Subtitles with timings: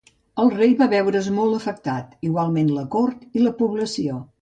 [0.43, 4.23] El rei va veure's molt afectat, igualment la cort i la població.